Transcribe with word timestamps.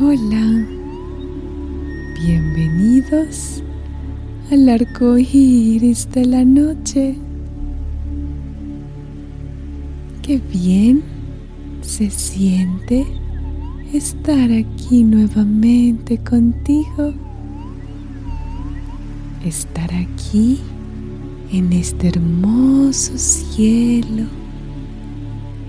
Hola, 0.00 0.64
bienvenidos 2.14 3.64
al 4.48 4.68
arco 4.68 5.18
iris 5.18 6.08
de 6.12 6.24
la 6.24 6.44
noche. 6.44 7.16
Qué 10.22 10.40
bien 10.52 11.02
se 11.80 12.10
siente 12.10 13.08
estar 13.92 14.52
aquí 14.52 15.02
nuevamente 15.02 16.16
contigo. 16.18 17.12
Estar 19.44 19.92
aquí 19.92 20.60
en 21.50 21.72
este 21.72 22.06
hermoso 22.06 23.18
cielo, 23.18 24.28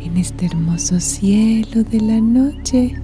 en 0.04 0.18
este 0.18 0.46
hermoso 0.46 1.00
cielo 1.00 1.84
de 1.84 2.00
la 2.00 2.22
noche. 2.22 2.96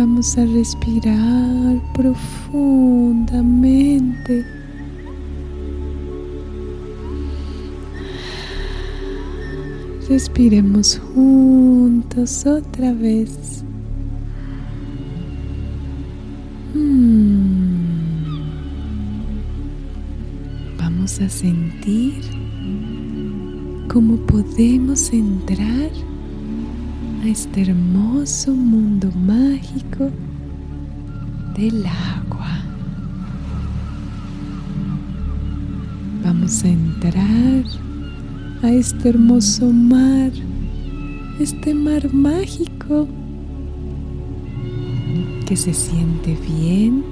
Vamos 0.00 0.32
a 0.38 0.46
respirar 0.46 1.76
profundamente. 1.92 4.46
Respiremos 10.08 10.96
juntos 10.96 12.46
otra 12.46 12.94
vez. 12.94 13.62
Hmm. 16.74 17.84
Vamos 20.78 21.20
a 21.20 21.28
sentir 21.28 22.22
cómo 23.92 24.16
podemos 24.20 25.12
entrar 25.12 25.90
a 27.22 27.28
este 27.28 27.62
hermoso 27.62 28.52
mundo 28.52 29.10
mágico 29.14 30.10
del 31.54 31.84
agua. 31.84 32.62
Vamos 36.24 36.64
a 36.64 36.68
entrar 36.68 37.64
a 38.62 38.70
este 38.72 39.10
hermoso 39.10 39.70
mar, 39.70 40.32
este 41.38 41.74
mar 41.74 42.12
mágico 42.12 43.06
que 45.46 45.56
se 45.56 45.74
siente 45.74 46.38
bien, 46.46 47.04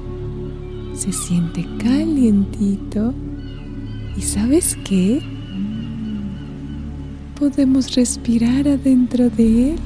se 0.94 1.12
siente 1.12 1.66
calientito 1.78 3.12
y 4.16 4.22
sabes 4.22 4.78
qué? 4.84 5.20
Podemos 7.38 7.94
respirar 7.94 8.66
adentro 8.66 9.30
de 9.30 9.70
él. 9.70 9.78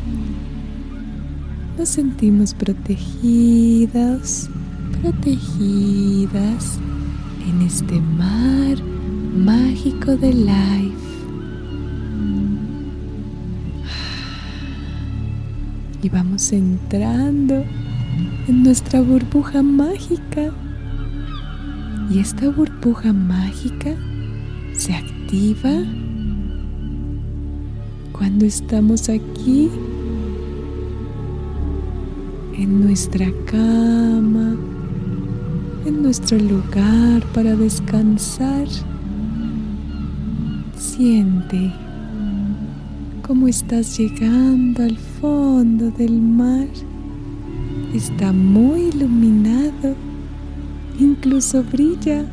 Nos 1.77 1.91
sentimos 1.91 2.55
protegidas, 2.55 4.49
protegidas 5.03 6.79
en 7.47 7.63
este 7.63 8.01
mar 8.01 8.83
mágico 9.37 10.17
de 10.17 10.33
life. 10.33 10.97
Y 16.03 16.09
vamos 16.09 16.53
entrando 16.53 17.63
en 18.49 18.63
nuestra 18.63 19.03
burbuja 19.03 19.63
mágica. 19.63 20.53
Y 22.11 22.19
esta 22.19 22.49
burbuja 22.49 23.13
mágica 23.13 23.95
se 24.75 24.95
activa 24.95 25.71
cuando 28.23 28.47
estamos 28.47 29.09
aquí 29.09 29.69
en 32.57 32.81
nuestra 32.83 33.27
cama, 33.47 34.55
en 35.85 36.03
nuestro 36.05 36.39
lugar 36.39 37.25
para 37.35 37.57
descansar, 37.57 38.69
siente 40.77 41.73
cómo 43.27 43.49
estás 43.49 43.99
llegando 43.99 44.85
al 44.85 44.97
fondo 45.21 45.91
del 45.91 46.23
mar. 46.23 46.69
Está 47.93 48.33
muy 48.33 48.83
iluminado, 48.83 49.97
incluso 51.01 51.65
brilla. 51.65 52.25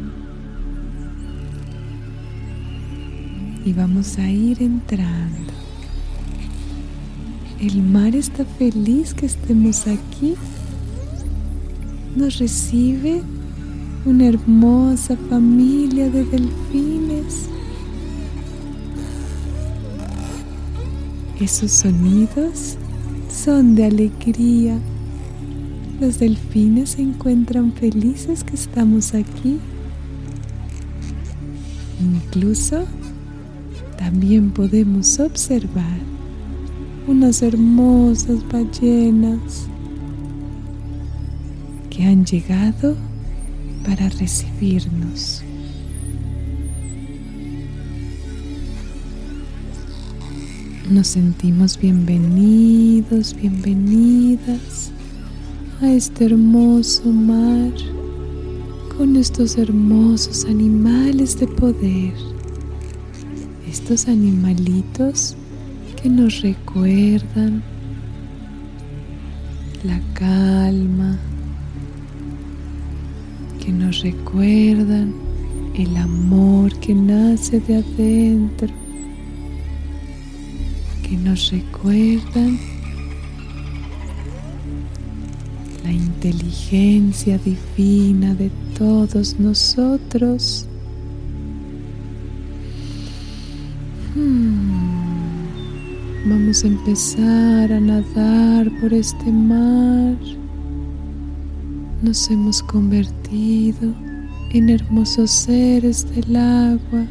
Y 3.66 3.74
vamos 3.74 4.20
a 4.20 4.30
ir 4.30 4.62
entrando 4.62 5.50
el 7.62 7.84
mar 7.84 8.16
está 8.16 8.46
feliz 8.46 9.14
que 9.14 9.26
estemos 9.26 9.86
aquí. 9.86 10.36
Nos 12.16 12.40
recibe 12.40 13.22
una 14.06 14.28
hermosa 14.28 15.18
familia 15.30 16.10
de 16.10 16.24
delfines. 16.24 17.50
Esos 21.40 21.72
sonidos 21.72 22.78
son 23.30 23.76
de 23.76 23.86
alegría. 23.86 24.80
Los 26.00 26.18
delfines 26.20 26.92
se 26.92 27.02
encuentran 27.02 27.74
felices 27.74 28.46
que 28.46 28.56
estamos 28.56 29.14
aquí. 29.14 29.60
Incluso 32.00 32.86
también 33.98 34.52
podemos 34.52 35.20
observar 35.20 36.09
unas 37.10 37.42
hermosas 37.42 38.48
ballenas 38.50 39.68
que 41.90 42.04
han 42.04 42.24
llegado 42.24 42.96
para 43.84 44.10
recibirnos. 44.10 45.42
Nos 50.92 51.08
sentimos 51.08 51.80
bienvenidos, 51.80 53.36
bienvenidas 53.36 54.92
a 55.82 55.92
este 55.92 56.26
hermoso 56.26 57.06
mar 57.12 57.74
con 58.96 59.16
estos 59.16 59.58
hermosos 59.58 60.46
animales 60.46 61.40
de 61.40 61.48
poder. 61.48 62.14
Estos 63.68 64.08
animalitos 64.08 65.36
que 66.02 66.10
nos 66.10 66.42
recuerdan 66.42 67.62
la 69.84 70.00
calma, 70.14 71.18
que 73.60 73.72
nos 73.72 74.02
recuerdan 74.02 75.14
el 75.76 75.98
amor 75.98 76.74
que 76.80 76.94
nace 76.94 77.60
de 77.60 77.78
adentro, 77.78 78.70
que 81.04 81.18
nos 81.18 81.52
recuerdan 81.52 82.58
la 85.84 85.92
inteligencia 85.92 87.38
divina 87.40 88.36
de 88.36 88.50
todos 88.78 89.38
nosotros. 89.38 90.69
Empezar 96.50 97.72
a 97.72 97.80
nadar 97.80 98.72
por 98.82 98.92
este 98.92 99.32
mar. 99.32 100.18
Nos 102.02 102.32
hemos 102.32 102.64
convertido 102.64 103.94
en 104.50 104.72
hermosos 104.72 105.30
seres 105.30 106.10
del 106.10 106.36
agua. 106.36 107.06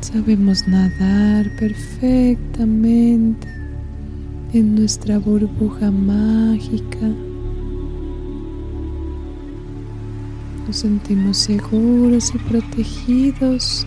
Sabemos 0.00 0.66
nadar 0.66 1.54
perfectamente 1.56 3.46
en 4.54 4.76
nuestra 4.76 5.18
burbuja 5.18 5.90
mágica. 5.90 7.10
Nos 10.66 10.76
sentimos 10.76 11.36
seguros 11.36 12.34
y 12.34 12.38
protegidos 12.38 13.86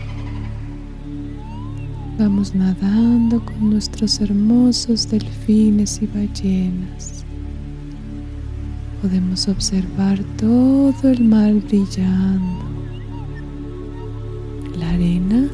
Vamos 2.18 2.54
nadando 2.54 3.44
con 3.44 3.72
nuestros 3.72 4.22
hermosos 4.22 5.10
delfines 5.10 6.00
y 6.00 6.06
ballenas. 6.06 7.26
Podemos 9.02 9.48
observar 9.48 10.20
todo 10.38 11.10
el 11.10 11.24
mar 11.24 11.56
brillando. 11.56 12.66
La 14.78 14.92
arena 14.92 15.50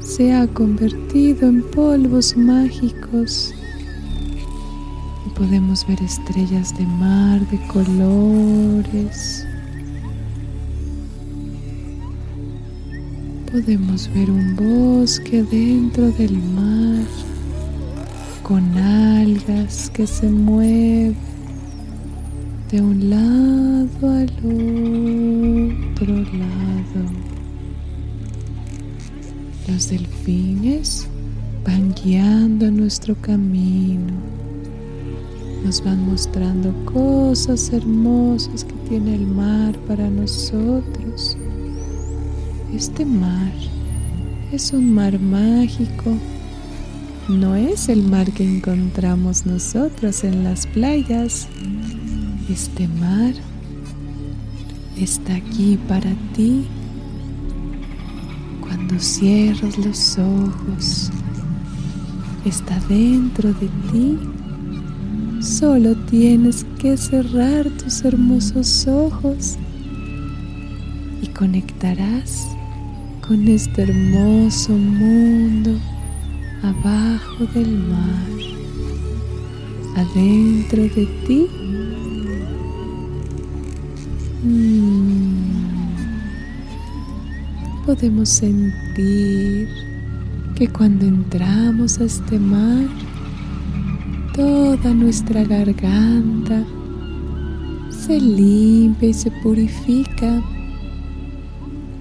se 0.00 0.32
ha 0.32 0.46
convertido 0.46 1.46
en 1.46 1.62
polvos 1.70 2.34
mágicos 2.34 3.52
y 5.26 5.38
podemos 5.38 5.86
ver 5.86 6.02
estrellas 6.02 6.74
de 6.78 6.86
mar 6.86 7.46
de 7.50 7.58
colores 7.66 9.46
podemos 13.52 14.08
ver 14.14 14.30
un 14.30 14.54
bosque 14.54 15.42
dentro 15.42 16.12
del 16.12 16.38
mar 16.38 17.04
con 18.44 18.62
algas 18.78 19.90
que 19.90 20.06
se 20.06 20.28
mueven 20.28 21.16
de 22.70 22.80
un 22.80 23.10
lado 23.10 24.08
al 24.08 24.30
otro 25.94 26.14
lado. 26.14 27.10
Los 29.66 29.88
delfines 29.90 31.08
van 31.64 31.92
guiando 31.92 32.70
nuestro 32.70 33.16
camino, 33.16 34.12
nos 35.64 35.82
van 35.82 36.06
mostrando 36.06 36.72
cosas 36.84 37.72
hermosas 37.72 38.64
que 38.64 38.74
tiene 38.88 39.16
el 39.16 39.26
mar 39.26 39.76
para 39.88 40.08
nosotros. 40.08 40.99
Este 42.74 43.04
mar 43.04 43.52
es 44.52 44.72
un 44.72 44.94
mar 44.94 45.18
mágico. 45.18 46.16
No 47.28 47.56
es 47.56 47.88
el 47.88 48.04
mar 48.04 48.30
que 48.30 48.44
encontramos 48.44 49.44
nosotros 49.44 50.22
en 50.22 50.44
las 50.44 50.68
playas. 50.68 51.48
Este 52.48 52.86
mar 52.86 53.34
está 54.96 55.34
aquí 55.34 55.78
para 55.88 56.14
ti. 56.34 56.64
Cuando 58.60 59.00
cierras 59.00 59.76
los 59.76 60.16
ojos, 60.18 61.10
está 62.44 62.78
dentro 62.88 63.52
de 63.52 63.68
ti. 63.90 64.18
Solo 65.40 65.96
tienes 66.06 66.64
que 66.78 66.96
cerrar 66.96 67.68
tus 67.70 68.04
hermosos 68.04 68.86
ojos 68.86 69.56
y 71.20 71.26
conectarás 71.28 72.46
con 73.30 73.46
este 73.46 73.82
hermoso 73.82 74.72
mundo 74.72 75.78
abajo 76.64 77.46
del 77.54 77.78
mar, 77.78 78.26
adentro 79.94 80.82
de 80.82 81.06
ti. 81.28 81.46
Mm. 84.42 85.44
Podemos 87.86 88.28
sentir 88.28 89.68
que 90.56 90.66
cuando 90.66 91.06
entramos 91.06 92.00
a 92.00 92.04
este 92.06 92.36
mar, 92.36 92.88
toda 94.34 94.92
nuestra 94.92 95.44
garganta 95.44 96.64
se 97.90 98.20
limpia 98.20 99.10
y 99.10 99.14
se 99.14 99.30
purifica 99.30 100.42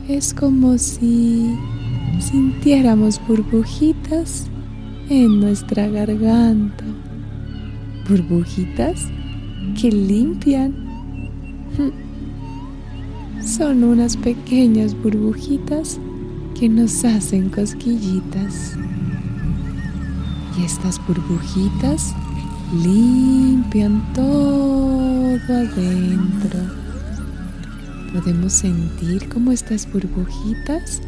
es 0.10 0.34
como 0.34 0.76
si 0.80 1.56
sintiéramos 2.20 3.22
burbujitas 3.28 4.48
en 5.08 5.40
nuestra 5.40 5.88
garganta. 5.88 6.84
Burbujitas 8.10 9.08
que 9.80 9.92
limpian. 9.92 10.74
Son 13.46 13.84
unas 13.84 14.18
pequeñas 14.18 15.00
burbujitas 15.00 16.00
que 16.60 16.68
nos 16.68 17.06
hacen 17.06 17.50
cosquillitas. 17.50 18.74
Y 20.58 20.64
estas 20.64 21.00
burbujitas 21.06 22.16
limpian 22.84 24.04
todo 24.14 25.38
adentro 25.50 26.89
Podemos 28.14 28.54
sentir 28.54 29.30
cómo 29.30 29.52
estas 29.52 29.92
burbujitas 29.92 31.00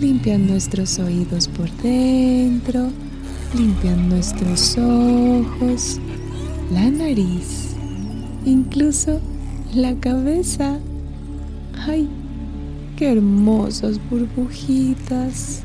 limpian 0.00 0.46
nuestros 0.46 0.98
oídos 0.98 1.48
por 1.48 1.70
dentro, 1.82 2.88
limpian 3.54 4.08
nuestros 4.08 4.78
ojos, 4.78 6.00
la 6.72 6.90
nariz, 6.90 7.74
incluso 8.46 9.20
la 9.74 9.94
cabeza. 9.96 10.78
¡Ay! 11.86 12.08
¡Qué 12.96 13.12
hermosas 13.12 14.00
burbujitas! 14.08 15.62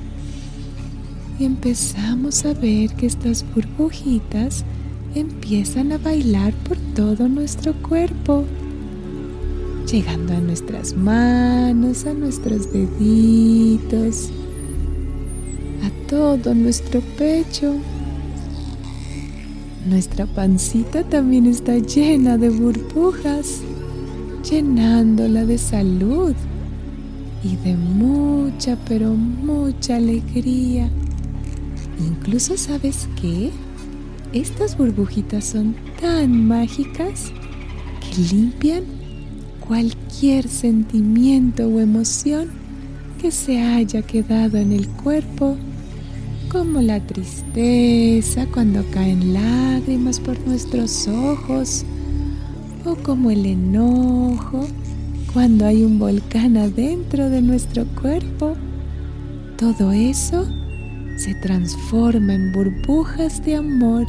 Y 1.40 1.46
empezamos 1.46 2.44
a 2.44 2.54
ver 2.54 2.94
que 2.96 3.06
estas 3.06 3.46
burbujitas 3.56 4.66
empiezan 5.16 5.94
a 5.94 5.98
bailar 5.98 6.54
por 6.68 6.78
todo 6.96 7.30
nuestro 7.30 7.74
cuerpo 7.82 8.44
llegando 9.86 10.34
a 10.34 10.40
nuestras 10.40 10.96
manos, 10.96 12.06
a 12.06 12.14
nuestros 12.14 12.72
deditos, 12.72 14.30
a 15.84 16.08
todo 16.08 16.56
nuestro 16.56 17.02
pecho. 17.18 17.76
Nuestra 19.86 20.26
pancita 20.26 21.04
también 21.04 21.46
está 21.46 21.78
llena 21.78 22.38
de 22.38 22.50
burbujas, 22.50 23.62
llenándola 24.50 25.46
de 25.46 25.58
salud 25.60 26.34
y 27.44 27.56
de 27.58 27.76
mucha, 27.76 28.78
pero 28.88 29.14
mucha 29.14 29.98
alegría. 29.98 30.90
Incluso 32.00 32.58
sabes 32.58 33.08
qué? 33.22 33.52
Estas 34.34 34.78
burbujitas 34.78 35.46
son 35.46 35.76
tan 36.02 36.48
mágicas 36.48 37.32
que 38.02 38.36
limpian 38.36 38.95
cualquier 40.16 40.48
sentimiento 40.48 41.68
o 41.68 41.82
emoción 41.82 42.48
que 43.22 43.32
se 43.32 43.62
haya 43.62 44.02
quedado 44.02 44.58
en 44.58 44.72
el 44.72 44.88
cuerpo, 44.88 45.58
como 46.50 46.82
la 46.82 47.02
tristeza 47.02 48.46
cuando 48.54 48.86
caen 48.92 49.34
lágrimas 49.34 50.22
por 50.22 50.40
nuestros 50.48 51.10
ojos, 51.10 51.84
o 52.86 52.96
como 52.96 53.30
el 53.30 53.46
enojo 53.46 54.66
cuando 55.34 55.66
hay 55.66 55.84
un 55.84 56.00
volcán 56.00 56.56
adentro 56.56 57.30
de 57.30 57.42
nuestro 57.42 57.86
cuerpo. 58.02 58.56
Todo 59.58 59.92
eso 59.92 60.48
se 61.18 61.36
transforma 61.42 62.36
en 62.36 62.54
burbujas 62.54 63.44
de 63.44 63.58
amor. 63.58 64.06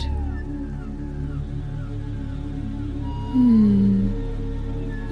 Mm 3.34 4.05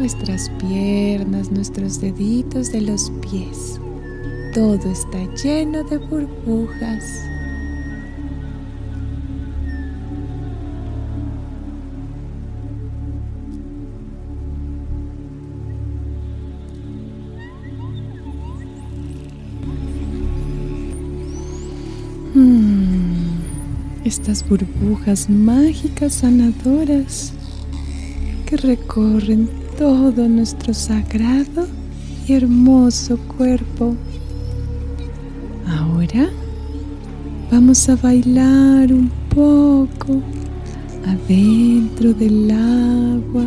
nuestras 0.05 0.51
piernas, 0.61 1.51
nuestros 1.51 1.99
deditos 1.99 2.71
de 2.71 2.83
los 2.83 3.11
pies. 3.23 3.81
Todo 4.53 4.93
está 4.93 5.19
lleno 5.43 5.83
de 5.83 5.97
burbujas. 5.97 7.23
Mm, 22.35 23.39
estas 24.05 24.47
burbujas 24.47 25.31
mágicas 25.31 26.13
sanadoras 26.17 27.33
que 28.45 28.59
recorren 28.59 29.64
todo 29.79 30.29
nuestro 30.29 30.73
sagrado 30.73 31.67
y 32.27 32.33
hermoso 32.33 33.19
cuerpo. 33.37 33.95
Ahora 35.67 36.29
vamos 37.51 37.89
a 37.89 37.97
bailar 37.97 38.93
un 38.93 39.11
poco 39.31 40.23
adentro 41.07 42.13
del 42.15 42.51
agua. 42.51 43.47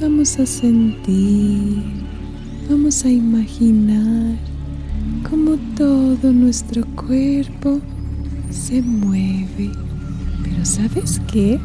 Vamos 0.00 0.38
a 0.38 0.46
sentir, 0.46 1.82
vamos 2.68 3.04
a 3.04 3.10
imaginar 3.10 4.36
cómo 5.28 5.56
todo 5.76 6.32
nuestro 6.32 6.84
cuerpo 6.96 7.80
se 8.50 8.82
mueve. 8.82 9.70
Pero 10.42 10.64
¿sabes 10.64 11.20
qué? 11.30 11.60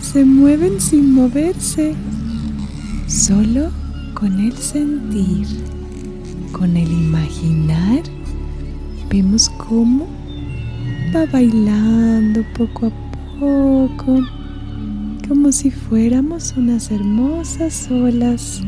Se 0.00 0.24
mueven 0.24 0.80
sin 0.80 1.12
moverse 1.12 1.94
Solo 3.08 3.70
con 4.12 4.38
el 4.38 4.52
sentir, 4.52 5.46
con 6.52 6.76
el 6.76 6.92
imaginar, 6.92 8.02
vemos 9.08 9.48
cómo 9.56 10.06
va 11.16 11.24
bailando 11.24 12.44
poco 12.54 12.88
a 12.88 13.40
poco, 13.40 14.20
como 15.26 15.50
si 15.52 15.70
fuéramos 15.70 16.52
unas 16.58 16.90
hermosas 16.90 17.90
olas 17.90 18.60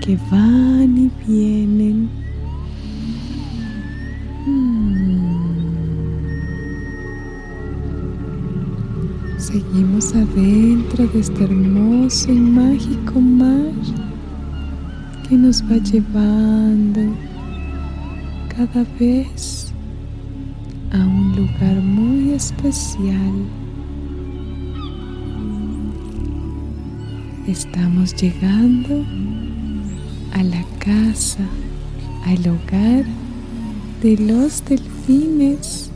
que 0.00 0.16
van 0.30 0.96
y 0.96 1.10
vienen. 1.26 2.25
Seguimos 9.56 10.14
adentro 10.14 11.06
de 11.06 11.20
este 11.20 11.44
hermoso 11.44 12.30
y 12.30 12.38
mágico 12.38 13.18
mar 13.18 13.72
que 15.26 15.34
nos 15.34 15.62
va 15.62 15.78
llevando 15.78 17.00
cada 18.54 18.84
vez 19.00 19.72
a 20.92 20.98
un 20.98 21.36
lugar 21.36 21.80
muy 21.80 22.32
especial. 22.32 23.32
Estamos 27.46 28.14
llegando 28.14 29.06
a 30.34 30.42
la 30.42 30.62
casa, 30.80 31.46
al 32.26 32.46
hogar 32.46 33.06
de 34.02 34.18
los 34.18 34.62
delfines. 34.66 35.90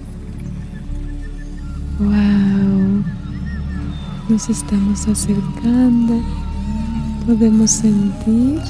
¡Wow! 1.99 2.60
Nos 4.31 4.49
estamos 4.49 5.09
acercando. 5.09 6.23
Podemos 7.27 7.69
sentir 7.69 8.61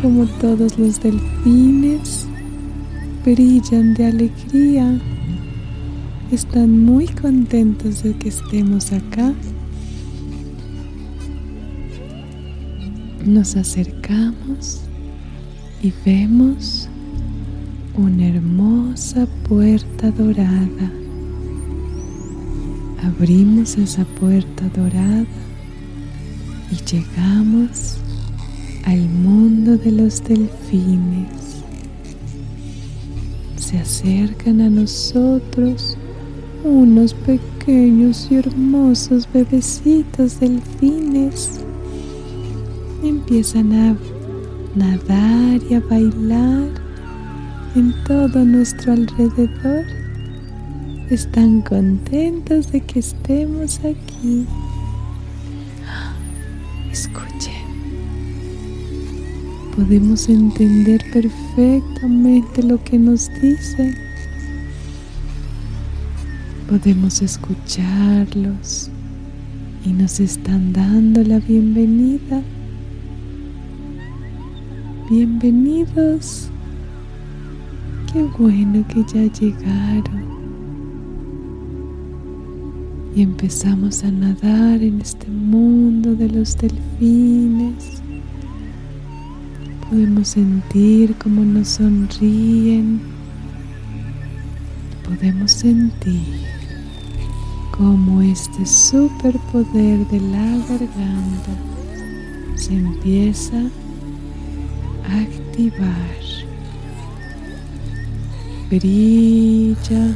como 0.00 0.26
todos 0.40 0.78
los 0.78 1.02
delfines 1.02 2.24
brillan 3.24 3.94
de 3.94 4.06
alegría. 4.06 4.96
Están 6.30 6.84
muy 6.84 7.08
contentos 7.08 8.04
de 8.04 8.14
que 8.14 8.28
estemos 8.28 8.92
acá. 8.92 9.32
Nos 13.26 13.56
acercamos 13.56 14.82
y 15.82 15.92
vemos 16.06 16.88
una 17.96 18.28
hermosa 18.28 19.26
puerta 19.48 20.12
dorada. 20.12 20.99
Abrimos 23.02 23.78
esa 23.78 24.04
puerta 24.04 24.68
dorada 24.76 25.24
y 26.70 26.76
llegamos 26.84 27.96
al 28.84 29.08
mundo 29.08 29.78
de 29.78 29.92
los 29.92 30.22
delfines. 30.22 31.62
Se 33.56 33.78
acercan 33.78 34.60
a 34.60 34.68
nosotros 34.68 35.96
unos 36.62 37.14
pequeños 37.14 38.28
y 38.30 38.36
hermosos 38.36 39.26
bebecitos 39.32 40.38
delfines. 40.40 41.60
Empiezan 43.02 43.72
a 43.72 43.96
nadar 44.74 45.60
y 45.70 45.74
a 45.74 45.80
bailar 45.80 46.68
en 47.74 47.94
todo 48.04 48.44
nuestro 48.44 48.92
alrededor. 48.92 49.99
Están 51.10 51.62
contentos 51.62 52.70
de 52.70 52.80
que 52.82 53.00
estemos 53.00 53.80
aquí. 53.80 54.46
Escuchen. 56.92 57.64
Podemos 59.74 60.28
entender 60.28 61.04
perfectamente 61.12 62.62
lo 62.62 62.80
que 62.84 62.96
nos 62.96 63.28
dicen. 63.42 63.96
Podemos 66.68 67.22
escucharlos 67.22 68.88
y 69.84 69.88
nos 69.88 70.20
están 70.20 70.72
dando 70.72 71.24
la 71.24 71.40
bienvenida. 71.40 72.40
Bienvenidos. 75.10 76.50
Qué 78.12 78.22
bueno 78.38 78.86
que 78.86 79.02
ya 79.12 79.32
llegaron. 79.32 80.29
Y 83.14 83.22
empezamos 83.22 84.04
a 84.04 84.10
nadar 84.10 84.82
en 84.82 85.00
este 85.00 85.26
mundo 85.26 86.14
de 86.14 86.28
los 86.28 86.56
delfines. 86.56 88.00
Podemos 89.88 90.28
sentir 90.28 91.16
cómo 91.16 91.44
nos 91.44 91.68
sonríen. 91.68 93.00
Podemos 95.04 95.50
sentir 95.50 96.46
cómo 97.72 98.22
este 98.22 98.64
superpoder 98.64 100.06
de 100.06 100.20
la 100.20 100.46
garganta 100.68 101.56
se 102.54 102.74
empieza 102.74 103.58
a 105.08 105.20
activar. 105.20 106.10
Brilla 108.70 110.14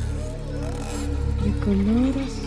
de 1.42 1.50
colores 1.64 2.43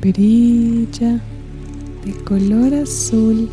brilla 0.00 1.20
de 2.04 2.12
color 2.24 2.72
azul 2.74 3.48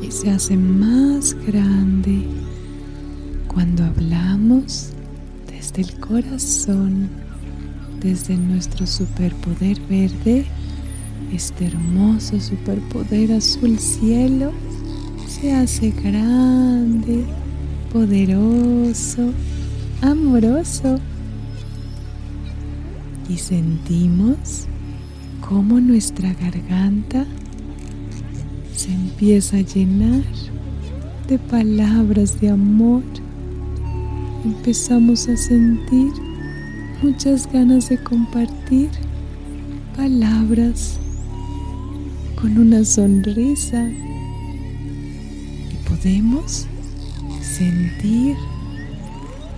y 0.00 0.10
se 0.10 0.30
hace 0.30 0.56
más 0.56 1.34
grande 1.46 2.24
cuando 3.48 3.84
hablamos 3.84 4.90
desde 5.50 5.82
el 5.82 5.98
corazón, 5.98 7.08
desde 8.00 8.36
nuestro 8.36 8.86
superpoder 8.86 9.80
verde, 9.88 10.44
este 11.32 11.66
hermoso 11.66 12.38
superpoder 12.38 13.32
azul 13.32 13.78
cielo 13.78 14.52
se 15.26 15.52
hace 15.52 15.90
grande, 15.90 17.24
poderoso, 17.92 19.32
amoroso 20.00 21.00
y 23.28 23.36
sentimos 23.36 24.66
cómo 25.46 25.80
nuestra 25.80 26.32
garganta 26.34 27.26
se 28.74 28.92
empieza 28.92 29.58
a 29.58 29.60
llenar 29.60 30.22
de 31.28 31.38
palabras 31.38 32.40
de 32.40 32.48
amor. 32.50 33.02
Empezamos 34.44 35.28
a 35.28 35.36
sentir 35.36 36.12
muchas 37.02 37.50
ganas 37.52 37.88
de 37.90 38.02
compartir 38.02 38.88
palabras 39.96 40.98
con 42.40 42.56
una 42.56 42.84
sonrisa 42.84 43.88
y 45.70 45.88
podemos 45.88 46.66
sentir 47.42 48.36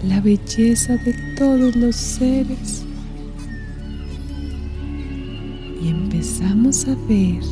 la 0.03 0.21
belleza 0.21 0.97
de 0.97 1.13
todos 1.37 1.77
los 1.77 1.95
seres 1.95 2.85
empezamos 5.91 6.87
a 6.87 6.95
ver 7.09 7.43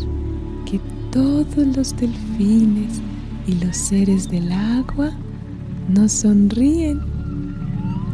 que 0.65 0.81
todos 1.11 1.77
los 1.77 1.97
delfines 1.97 3.01
y 3.47 3.55
los 3.65 3.77
seres 3.77 4.29
del 4.31 4.51
agua 4.53 5.11
nos 5.89 6.13
sonríen 6.13 7.01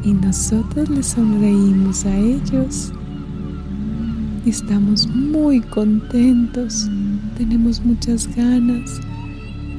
y 0.05 0.13
nosotros 0.13 0.89
les 0.89 1.07
sonreímos 1.07 2.05
a 2.07 2.17
ellos. 2.17 2.93
Estamos 4.47 5.07
muy 5.09 5.61
contentos, 5.61 6.89
tenemos 7.37 7.85
muchas 7.85 8.27
ganas 8.37 9.01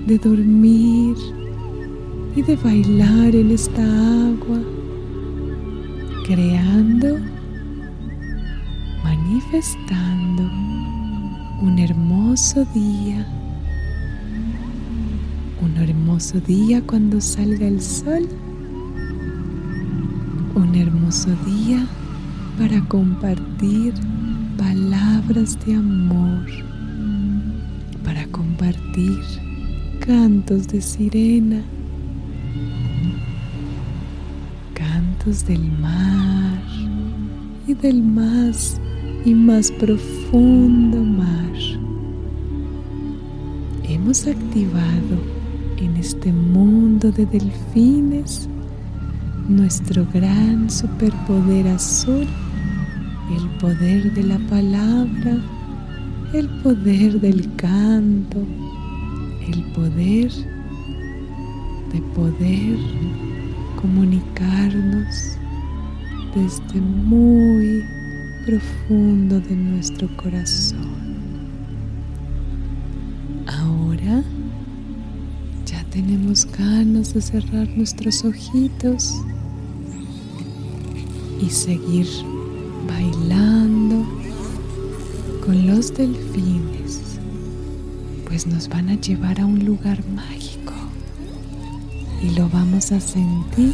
de 0.08 0.18
dormir 0.18 1.16
y 2.36 2.42
de 2.42 2.56
bailar 2.58 3.36
en 3.36 3.52
esta 3.52 3.82
agua, 3.82 4.60
creando 6.25 7.35
manifestando 9.36 10.44
un 11.62 11.77
hermoso 11.77 12.65
día, 12.74 13.27
un 15.62 15.75
hermoso 15.75 16.39
día 16.39 16.82
cuando 16.82 17.20
salga 17.20 17.68
el 17.68 17.82
sol, 17.82 18.30
un 20.56 20.74
hermoso 20.74 21.32
día 21.46 21.86
para 22.58 22.80
compartir 22.88 23.94
palabras 24.58 25.58
de 25.65 25.75
amor, 25.75 26.46
para 28.06 28.25
compartir 28.27 29.20
cantos 30.00 30.65
de 30.70 30.80
sirena, 30.80 31.62
cantos 34.74 35.46
del 35.46 35.70
mar 35.74 36.62
y 37.68 37.74
del 37.74 38.01
más 38.01 38.80
y 39.25 39.34
más 39.34 39.72
profundo 39.72 41.03
mar. 41.03 41.51
Hemos 43.84 44.27
activado 44.27 45.17
en 45.77 45.98
este 45.98 46.32
mundo 46.32 47.12
de 47.12 47.25
delfines 47.25 48.48
nuestro 49.50 50.05
gran 50.13 50.70
superpoder 50.70 51.67
azul, 51.70 52.27
el 53.36 53.50
poder 53.60 54.13
de 54.13 54.24
la 54.24 54.38
palabra, 54.48 55.38
el 56.34 56.48
poder 56.62 57.20
del 57.20 57.55
canto, 57.55 58.44
el 59.48 59.63
poder 59.74 60.32
de 61.91 62.01
poder 62.13 62.77
comunicarnos 63.82 65.38
desde 66.36 66.82
muy 66.82 67.45
profundo 68.46 69.40
de 69.40 69.56
nuestro 69.56 70.08
corazón. 70.18 71.06
ahora 73.48 74.24
ya 75.66 75.84
tenemos 75.86 76.46
ganas 76.46 77.16
de 77.16 77.22
cerrar 77.22 77.68
nuestros 77.70 78.24
ojitos 78.24 79.16
y 81.42 81.50
seguir 81.50 82.08
bailando 82.88 84.06
con 85.44 85.66
los 85.66 85.92
delfines, 85.96 87.20
pues 88.28 88.46
nos 88.46 88.70
van 88.70 88.90
a 88.90 88.96
llevar 88.96 89.40
a 89.40 89.46
un 89.48 89.66
lugar 89.66 90.04
mágico 90.16 90.74
y 92.22 92.30
lo 92.32 92.48
vamos 92.50 92.92
a 92.92 93.00
sentir 93.00 93.74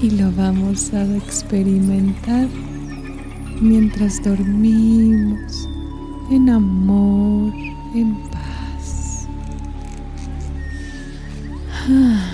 y 0.00 0.10
lo 0.10 0.32
vamos 0.32 0.92
a 0.94 1.04
experimentar 1.16 2.48
mientras 3.60 4.22
dormimos 4.22 5.68
en 6.30 6.50
amor, 6.50 7.52
en 7.94 8.14
paz. 8.30 9.26
Ah, 11.88 12.33